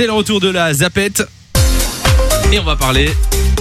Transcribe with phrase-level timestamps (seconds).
[0.00, 1.28] C'est le retour de la Zapette.
[2.50, 3.10] Et on va parler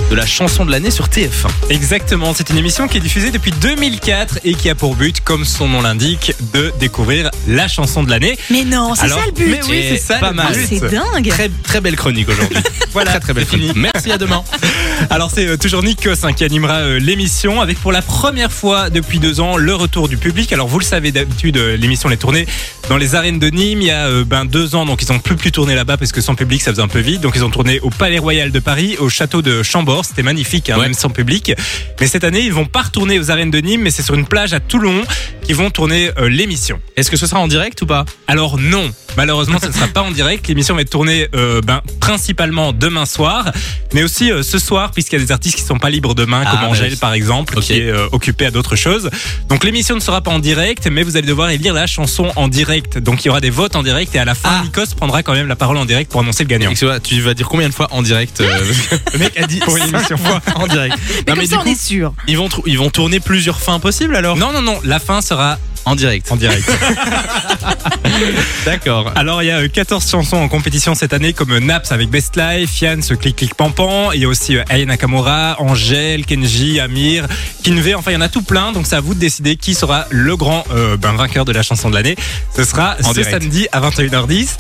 [0.10, 1.50] de la chanson de l'année sur TF1.
[1.70, 5.44] Exactement, c'est une émission qui est diffusée depuis 2004 et qui a pour but, comme
[5.44, 8.38] son nom l'indique, de découvrir la chanson de l'année.
[8.50, 9.52] Mais non, c'est Alors, ça le but.
[9.52, 10.54] mais oui, c'est ça pas le mal.
[10.54, 10.66] but.
[10.70, 11.28] C'est dingue.
[11.28, 12.58] Très, très belle chronique aujourd'hui.
[12.92, 13.68] Voilà, très très belle fini.
[13.68, 13.92] chronique.
[13.94, 14.44] Merci, à demain.
[15.12, 18.90] Alors c'est euh, toujours Nikos hein, qui animera euh, l'émission avec pour la première fois
[18.90, 20.52] depuis deux ans le retour du public.
[20.54, 22.48] Alors vous le savez d'habitude euh, l'émission est tournée
[22.90, 25.20] dans les arènes de Nîmes il y a euh, ben, deux ans donc ils ont
[25.20, 27.22] plus pu tourner là-bas parce que sans public ça faisait un peu vite.
[27.22, 30.70] Donc ils ont tourné au Palais Royal de Paris, au château de Chambord, c'était magnifique
[30.70, 30.84] hein, Ouais.
[30.84, 31.54] même sans public.
[32.00, 34.26] Mais cette année ils vont pas retourner aux arènes de Nîmes mais c'est sur une
[34.26, 35.04] plage à Toulon
[35.44, 36.80] qu'ils vont tourner euh, l'émission.
[36.98, 38.06] Est-ce que ce sera en direct ou pas?
[38.28, 40.48] Alors non, malheureusement, ce ne sera pas en direct.
[40.48, 43.52] L'émission va être tournée euh, ben, principalement demain soir,
[43.94, 46.44] mais aussi euh, ce soir, puisqu'il y a des artistes qui sont pas libres demain,
[46.46, 49.10] Ah, comme bah Angèle par exemple, qui est occupée à d'autres choses.
[49.48, 52.48] Donc l'émission ne sera pas en direct, mais vous allez devoir élire la chanson en
[52.48, 52.79] direct.
[53.00, 54.62] Donc il y aura des votes en direct et à la fin, Ah.
[54.64, 56.70] Nikos prendra quand même la parole en direct pour annoncer le gagnant.
[56.72, 58.48] Excuse-moi, Tu vas dire combien de fois en direct euh,
[58.90, 60.18] parce que Le mec a dit Pour une émission.
[60.18, 60.96] fois en direct.
[60.98, 62.14] Mais Non, comme mais ça, du on coup, est sûr.
[62.28, 64.38] ils vont, trou- ils vont tourner plusieurs fins possibles alors?
[64.38, 66.32] Non, non, non, la fin sera En direct.
[66.32, 66.70] en direct.
[68.66, 69.12] D'accord.
[69.16, 72.10] Alors il y a euh, 14 chansons en compétition cette année comme euh, Naps avec
[72.10, 76.26] Best Life, Yann ce Click Click Pampan, il y a aussi euh, Aya Nakamura, Angèle,
[76.26, 77.26] Kenji, Amir,
[77.64, 79.74] Kinvey, enfin il y en a tout plein donc c'est à vous de décider qui
[79.74, 82.16] sera le grand euh, ben, vainqueur de la chanson de l'année.
[82.56, 83.32] Ce sera En ce direct.
[83.32, 84.58] samedi à 21h10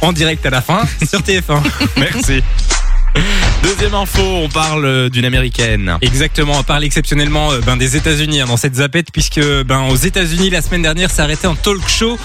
[0.00, 1.60] en direct à la fin sur TF1.
[1.96, 2.42] Merci.
[3.62, 5.96] Deuxième info, on parle euh, d'une américaine.
[6.00, 9.96] Exactement, on parle exceptionnellement euh, ben, des États-Unis hein, dans cette zapette puisque ben, aux
[9.96, 12.18] États-Unis la semaine dernière s'est arrêté un talk show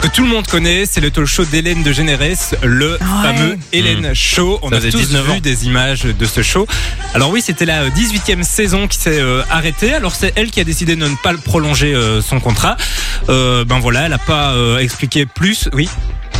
[0.00, 4.12] que tout le monde connaît, c'est le talk show d'Hélène de Générès, le fameux Hélène
[4.14, 4.58] Show.
[4.60, 5.38] On Ça a tous 19 vu ans.
[5.40, 6.66] des images de ce show.
[7.14, 9.94] Alors oui, c'était la 18e saison qui s'est euh, arrêtée.
[9.94, 12.76] Alors c'est elle qui a décidé de ne pas le prolonger euh, son contrat.
[13.30, 15.70] Euh, ben voilà, elle a pas euh, expliqué plus.
[15.72, 15.88] Oui.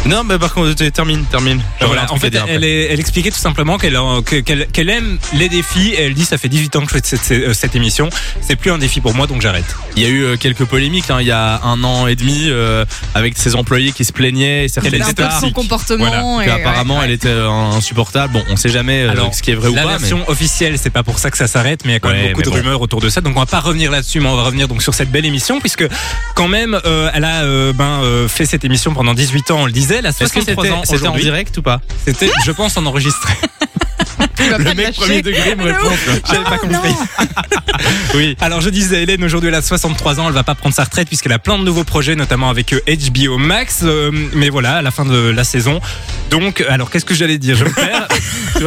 [0.06, 1.62] Non, mais par contre, euh, termine, termine.
[1.80, 4.91] J'aurais Voilà, en fait, elle, est- elle expliquait tout simplement qu'elle euh, que- qu'elle qu'elle
[4.91, 5.91] aime les défis.
[5.97, 8.10] Et elle dit ça fait 18 ans que je fais cette, cette, émission.
[8.42, 9.64] C'est plus un défi pour moi, donc j'arrête.
[9.97, 12.48] Il y a eu euh, quelques polémiques hein, il y a un an et demi
[12.48, 16.34] euh, avec ses employés qui se plaignaient et certaines un peu son comportement.
[16.37, 17.06] Voilà, et, apparemment ouais.
[17.06, 18.34] elle était euh, insupportable.
[18.34, 19.93] Bon, on sait jamais euh, ce qui est vrai ou la pas.
[19.93, 22.09] mais- version officielle, c'est pas pour ça que ça s'arrête, mais il y a quand
[22.10, 22.62] Ouais, même beaucoup de mais bon.
[22.62, 23.22] rumeurs autour de ça.
[23.22, 25.60] Donc on va pas revenir là-dessus, mais on va revenir donc sur cette belle émission,
[25.60, 25.87] puisque
[26.34, 29.66] quand même, euh, elle a euh, ben euh, fait cette émission pendant 18 ans, on
[29.66, 29.94] le disait.
[29.99, 32.77] Elle a Est-ce que 63 c'était ans c'était en direct ou pas C'était, je pense,
[32.77, 33.32] en enregistré.
[34.38, 35.91] Le mec premier degré me répond.
[36.28, 36.94] J'avais pas Oh, compris.
[38.15, 38.37] Oui.
[38.41, 41.09] Alors je disais Hélène aujourd'hui elle a 63 ans, elle va pas prendre sa retraite
[41.09, 44.82] puisqu'elle a plein de nouveaux projets notamment avec euh, HBO Max euh, mais voilà à
[44.82, 45.81] la fin de la saison.
[46.31, 47.56] Donc alors qu'est-ce que j'allais dire?
[47.56, 48.09] Je me perds.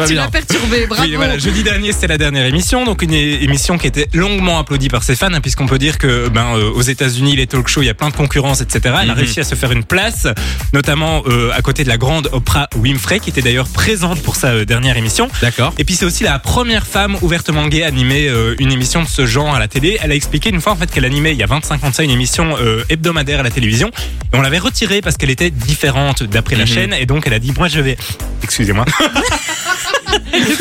[0.05, 0.27] Tu bien.
[0.29, 1.03] perturbé, bravo.
[1.03, 4.89] Oui, voilà, jeudi dernier, c'était la dernière émission, donc une émission qui était longuement applaudie
[4.89, 7.81] par ses fans, hein, puisqu'on peut dire que ben euh, aux États-Unis, les talk shows,
[7.81, 8.79] il y a plein de concurrence, etc.
[8.85, 9.19] Elle a Mhm.
[9.19, 10.27] réussi à se faire une place,
[10.73, 14.49] notamment euh, à côté de la grande Oprah Winfrey, qui était d'ailleurs présente pour sa
[14.49, 15.29] euh, dernière émission.
[15.41, 15.73] D'accord.
[15.77, 19.07] Et puis c'est aussi la première femme ouvertement gay à animer euh, une émission de
[19.07, 19.97] ce genre à la télé.
[20.01, 21.95] Elle a expliqué une fois en fait qu'elle animait il y a 25 ans de
[21.95, 23.89] ça une émission euh, hebdomadaire à la télévision.
[24.33, 26.67] Et on l'avait retirée parce qu'elle était différente d'après la Mhm.
[26.69, 26.93] chaîne.
[26.93, 27.97] Et donc elle a dit moi je vais.
[28.43, 28.85] Excusez-moi.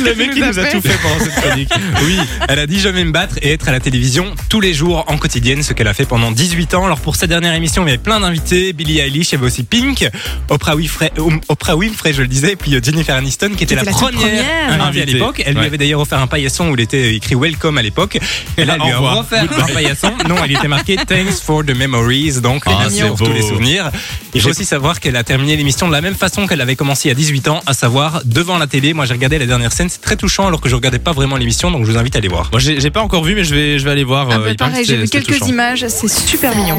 [0.05, 1.71] Le mec qui nous a tout fait pendant cette chronique.
[2.05, 2.19] Oui,
[2.49, 5.05] elle a dit je vais me battre et être à la télévision tous les jours
[5.09, 6.85] en quotidienne, ce qu'elle a fait pendant 18 ans.
[6.87, 9.47] Alors pour sa dernière émission, il y avait plein d'invités, Billie Eilish, il y avait
[9.47, 10.09] aussi Pink,
[10.49, 13.75] Oprah Winfrey, euh, Oprah Winfrey, je le disais, et puis euh, Jennifer Aniston qui était
[13.75, 14.83] la, la première, première.
[14.83, 15.43] invitée à l'époque.
[15.45, 15.67] Elle lui Ouais.
[15.67, 18.19] avait d'ailleurs offert un paillasson où il était écrit Welcome à l'époque.
[18.59, 20.13] Et là, elle lui a offert un paillasson.
[20.29, 23.91] Non, il était marqué Thanks for the memories, donc Ah, merci pour tous les souvenirs.
[24.37, 27.09] Il faut aussi savoir qu'elle a terminé l'émission de la même façon qu'elle avait commencé
[27.09, 28.93] il y a 18 ans, à savoir devant la télé.
[28.93, 31.37] Moi, j'ai regardé la dernière scène, c'est très touchant alors que je regardais pas vraiment
[31.37, 32.51] l'émission, donc je vous invite à aller voir.
[32.53, 34.29] Moi, j'ai pas encore vu, mais je vais, je vais aller voir.
[34.31, 35.47] Ah euh, bah, il paraît que pareil, j'ai vu quelques touchant.
[35.47, 36.79] images, c'est super mignon.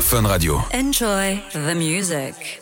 [0.00, 0.60] Fun Radio.
[0.74, 2.61] Enjoy the music.